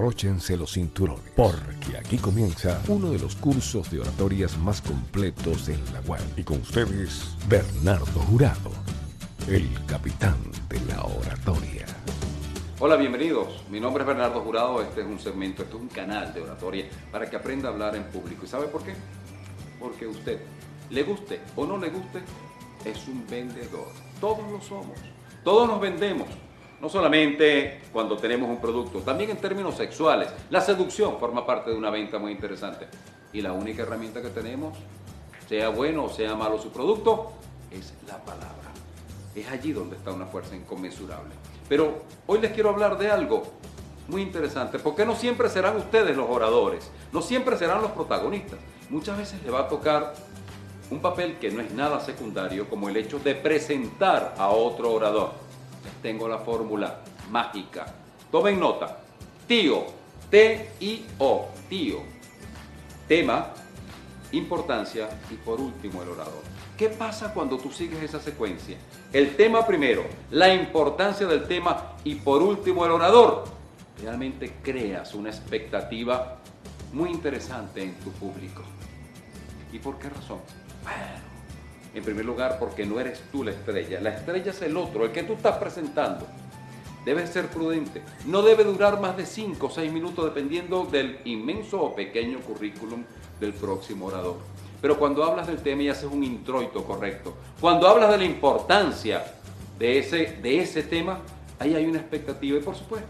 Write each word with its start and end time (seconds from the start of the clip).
abróchense 0.00 0.56
los 0.56 0.72
cinturones, 0.72 1.30
porque 1.36 1.98
aquí 1.98 2.16
comienza 2.16 2.80
uno 2.88 3.10
de 3.10 3.18
los 3.18 3.36
cursos 3.36 3.90
de 3.90 4.00
oratorias 4.00 4.56
más 4.56 4.80
completos 4.80 5.68
en 5.68 5.78
la 5.92 6.00
web. 6.00 6.22
Y 6.38 6.42
con 6.42 6.62
ustedes, 6.62 7.36
Bernardo 7.46 8.06
Jurado, 8.06 8.70
el 9.46 9.68
capitán 9.86 10.38
de 10.70 10.80
la 10.86 11.02
oratoria. 11.02 11.84
Hola, 12.78 12.96
bienvenidos. 12.96 13.62
Mi 13.68 13.78
nombre 13.78 14.02
es 14.02 14.06
Bernardo 14.06 14.40
Jurado. 14.40 14.80
Este 14.80 15.02
es 15.02 15.06
un 15.06 15.18
segmento, 15.18 15.64
este 15.64 15.76
es 15.76 15.82
un 15.82 15.88
canal 15.88 16.32
de 16.32 16.40
oratoria 16.40 16.86
para 17.12 17.28
que 17.28 17.36
aprenda 17.36 17.68
a 17.68 17.72
hablar 17.72 17.94
en 17.94 18.04
público. 18.04 18.46
¿Y 18.46 18.48
sabe 18.48 18.68
por 18.68 18.82
qué? 18.82 18.94
Porque 19.78 20.06
usted, 20.06 20.40
le 20.88 21.02
guste 21.02 21.40
o 21.56 21.66
no 21.66 21.76
le 21.76 21.90
guste, 21.90 22.22
es 22.86 23.06
un 23.06 23.26
vendedor. 23.26 23.92
Todos 24.18 24.50
lo 24.50 24.62
somos. 24.62 24.98
Todos 25.44 25.68
nos 25.68 25.78
vendemos. 25.78 26.28
No 26.80 26.88
solamente 26.88 27.82
cuando 27.92 28.16
tenemos 28.16 28.48
un 28.48 28.60
producto, 28.60 29.00
también 29.00 29.30
en 29.30 29.36
términos 29.36 29.76
sexuales. 29.76 30.28
La 30.48 30.60
seducción 30.60 31.18
forma 31.18 31.44
parte 31.44 31.70
de 31.70 31.76
una 31.76 31.90
venta 31.90 32.18
muy 32.18 32.32
interesante. 32.32 32.88
Y 33.32 33.42
la 33.42 33.52
única 33.52 33.82
herramienta 33.82 34.22
que 34.22 34.30
tenemos, 34.30 34.76
sea 35.48 35.68
bueno 35.68 36.04
o 36.04 36.08
sea 36.08 36.34
malo 36.34 36.58
su 36.58 36.70
producto, 36.70 37.32
es 37.70 37.92
la 38.06 38.18
palabra. 38.24 38.70
Es 39.34 39.48
allí 39.50 39.72
donde 39.72 39.96
está 39.96 40.10
una 40.10 40.26
fuerza 40.26 40.56
inconmensurable. 40.56 41.34
Pero 41.68 42.02
hoy 42.26 42.40
les 42.40 42.52
quiero 42.52 42.70
hablar 42.70 42.98
de 42.98 43.10
algo 43.10 43.42
muy 44.08 44.22
interesante, 44.22 44.78
porque 44.78 45.04
no 45.04 45.14
siempre 45.14 45.48
serán 45.48 45.76
ustedes 45.76 46.16
los 46.16 46.28
oradores, 46.28 46.90
no 47.12 47.22
siempre 47.22 47.56
serán 47.56 47.80
los 47.80 47.92
protagonistas. 47.92 48.58
Muchas 48.88 49.16
veces 49.18 49.42
le 49.44 49.50
va 49.50 49.60
a 49.60 49.68
tocar 49.68 50.14
un 50.90 51.00
papel 51.00 51.38
que 51.38 51.50
no 51.50 51.60
es 51.60 51.70
nada 51.72 52.00
secundario, 52.00 52.68
como 52.68 52.88
el 52.88 52.96
hecho 52.96 53.20
de 53.20 53.36
presentar 53.36 54.34
a 54.36 54.48
otro 54.48 54.92
orador. 54.92 55.49
Tengo 56.02 56.28
la 56.28 56.38
fórmula 56.38 57.00
mágica. 57.30 57.86
Tomen 58.30 58.58
nota. 58.58 58.98
Tío, 59.46 59.86
T-I-O, 60.30 61.48
tío. 61.68 61.98
Tema, 63.08 63.52
importancia 64.32 65.08
y 65.30 65.34
por 65.34 65.60
último 65.60 66.02
el 66.02 66.10
orador. 66.10 66.42
¿Qué 66.76 66.88
pasa 66.88 67.34
cuando 67.34 67.58
tú 67.58 67.70
sigues 67.70 68.02
esa 68.02 68.20
secuencia? 68.20 68.76
El 69.12 69.36
tema 69.36 69.66
primero, 69.66 70.04
la 70.30 70.54
importancia 70.54 71.26
del 71.26 71.46
tema 71.46 71.96
y 72.04 72.14
por 72.14 72.42
último 72.42 72.86
el 72.86 72.92
orador. 72.92 73.44
Realmente 74.00 74.54
creas 74.62 75.14
una 75.14 75.28
expectativa 75.28 76.38
muy 76.92 77.10
interesante 77.10 77.82
en 77.82 77.94
tu 77.96 78.10
público. 78.12 78.62
¿Y 79.72 79.78
por 79.78 79.98
qué 79.98 80.08
razón? 80.08 80.38
Bueno, 80.82 81.29
en 81.94 82.04
primer 82.04 82.24
lugar 82.24 82.58
porque 82.58 82.86
no 82.86 83.00
eres 83.00 83.20
tú 83.32 83.44
la 83.44 83.50
estrella, 83.50 84.00
la 84.00 84.10
estrella 84.10 84.50
es 84.50 84.62
el 84.62 84.76
otro, 84.76 85.04
el 85.04 85.12
que 85.12 85.22
tú 85.22 85.34
estás 85.34 85.56
presentando. 85.56 86.26
Debes 87.04 87.30
ser 87.30 87.46
prudente, 87.48 88.02
no 88.26 88.42
debe 88.42 88.62
durar 88.62 89.00
más 89.00 89.16
de 89.16 89.24
5 89.24 89.66
o 89.66 89.70
6 89.70 89.90
minutos 89.90 90.24
dependiendo 90.24 90.84
del 90.84 91.18
inmenso 91.24 91.80
o 91.80 91.94
pequeño 91.94 92.40
currículum 92.40 93.04
del 93.40 93.54
próximo 93.54 94.06
orador. 94.06 94.36
Pero 94.82 94.98
cuando 94.98 95.24
hablas 95.24 95.46
del 95.46 95.58
tema 95.58 95.82
y 95.82 95.88
haces 95.88 96.10
un 96.10 96.22
introito 96.22 96.84
correcto, 96.84 97.34
cuando 97.58 97.88
hablas 97.88 98.10
de 98.10 98.18
la 98.18 98.24
importancia 98.24 99.24
de 99.78 99.98
ese, 99.98 100.38
de 100.42 100.60
ese 100.60 100.82
tema, 100.82 101.20
ahí 101.58 101.74
hay 101.74 101.86
una 101.86 101.98
expectativa 101.98 102.58
y 102.58 102.62
por 102.62 102.76
supuesto, 102.76 103.08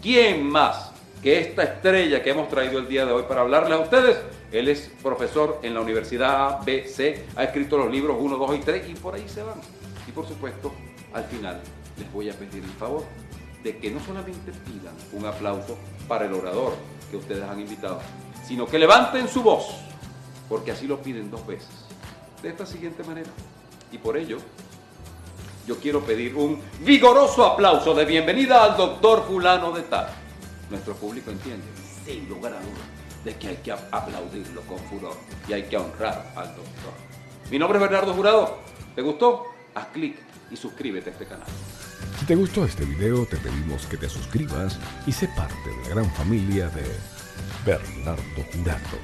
¿quién 0.00 0.48
más 0.48 0.93
que 1.24 1.40
esta 1.40 1.62
estrella 1.62 2.22
que 2.22 2.28
hemos 2.28 2.50
traído 2.50 2.78
el 2.78 2.86
día 2.86 3.06
de 3.06 3.12
hoy 3.12 3.22
para 3.26 3.40
hablarles 3.40 3.78
a 3.78 3.80
ustedes? 3.80 4.18
Él 4.52 4.68
es 4.68 4.92
profesor 5.02 5.58
en 5.62 5.72
la 5.72 5.80
Universidad 5.80 6.48
ABC, 6.48 7.24
ha 7.34 7.44
escrito 7.44 7.78
los 7.78 7.90
libros 7.90 8.18
1, 8.20 8.36
2 8.36 8.56
y 8.56 8.58
3 8.58 8.88
y 8.90 8.94
por 8.94 9.14
ahí 9.14 9.26
se 9.26 9.42
van. 9.42 9.58
Y 10.06 10.12
por 10.12 10.28
supuesto, 10.28 10.74
al 11.14 11.24
final 11.24 11.62
les 11.96 12.12
voy 12.12 12.28
a 12.28 12.34
pedir 12.34 12.62
el 12.62 12.70
favor 12.72 13.04
de 13.62 13.78
que 13.78 13.90
no 13.90 14.00
solamente 14.00 14.52
pidan 14.52 14.94
un 15.14 15.24
aplauso 15.24 15.78
para 16.06 16.26
el 16.26 16.34
orador 16.34 16.74
que 17.10 17.16
ustedes 17.16 17.42
han 17.42 17.58
invitado, 17.58 18.00
sino 18.46 18.66
que 18.66 18.78
levanten 18.78 19.26
su 19.26 19.42
voz, 19.42 19.68
porque 20.46 20.72
así 20.72 20.86
lo 20.86 21.00
piden 21.00 21.30
dos 21.30 21.46
veces, 21.46 21.86
de 22.42 22.50
esta 22.50 22.66
siguiente 22.66 23.02
manera. 23.02 23.30
Y 23.90 23.96
por 23.96 24.18
ello, 24.18 24.36
yo 25.66 25.78
quiero 25.78 26.02
pedir 26.02 26.36
un 26.36 26.60
vigoroso 26.80 27.46
aplauso 27.46 27.94
de 27.94 28.04
bienvenida 28.04 28.62
al 28.62 28.76
doctor 28.76 29.24
fulano 29.26 29.72
de 29.72 29.84
tal. 29.84 30.23
Nuestro 30.70 30.94
público 30.94 31.30
entiende, 31.30 31.66
sin 32.04 32.28
lugar 32.28 32.52
a 32.54 32.60
dudas, 32.60 32.86
de 33.24 33.36
que 33.36 33.48
hay 33.48 33.56
que 33.56 33.72
aplaudirlo 33.72 34.62
con 34.62 34.78
furor 34.78 35.16
y 35.48 35.52
hay 35.52 35.64
que 35.64 35.76
honrar 35.76 36.32
al 36.36 36.48
doctor. 36.48 36.92
Mi 37.50 37.58
nombre 37.58 37.78
es 37.78 37.82
Bernardo 37.82 38.14
Jurado. 38.14 38.58
¿Te 38.94 39.02
gustó? 39.02 39.46
Haz 39.74 39.86
clic 39.88 40.16
y 40.50 40.56
suscríbete 40.56 41.10
a 41.10 41.12
este 41.12 41.26
canal. 41.26 41.46
Si 42.18 42.26
te 42.26 42.34
gustó 42.36 42.64
este 42.64 42.84
video, 42.84 43.26
te 43.26 43.36
pedimos 43.36 43.86
que 43.86 43.96
te 43.96 44.08
suscribas 44.08 44.78
y 45.06 45.12
sé 45.12 45.28
parte 45.28 45.54
de 45.68 45.82
la 45.82 45.88
gran 45.90 46.10
familia 46.12 46.68
de 46.70 46.84
Bernardo 47.66 48.22
Jurado, 48.52 48.98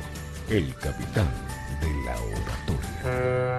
el 0.48 0.74
capitán 0.76 1.28
de 1.80 2.04
la 2.04 2.16
oratoria. 2.20 3.49